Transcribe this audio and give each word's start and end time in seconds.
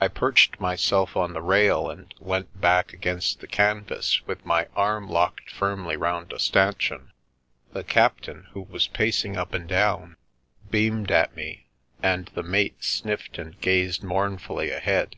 I 0.00 0.08
perched 0.08 0.58
myself 0.58 1.16
on 1.16 1.34
the 1.34 1.40
rail 1.40 1.88
and 1.88 2.12
leant 2.18 2.60
back 2.60 2.92
against 2.92 3.38
the 3.38 3.46
canvas 3.46 4.20
with 4.26 4.44
my 4.44 4.66
arm 4.74 5.08
locked 5.08 5.48
firmly 5.52 5.96
round 5.96 6.32
a 6.32 6.40
stanchion. 6.40 7.12
The 7.72 7.84
captain, 7.84 8.48
who 8.54 8.62
was 8.62 8.88
pacing 8.88 9.36
up 9.36 9.54
and 9.54 9.68
down, 9.68 10.16
beamed 10.68 11.12
at 11.12 11.36
me, 11.36 11.68
and 12.02 12.26
the 12.34 12.42
mate 12.42 12.82
sniffed 12.82 13.38
and 13.38 13.56
gazed 13.60 14.02
mournfully 14.02 14.72
ahead. 14.72 15.14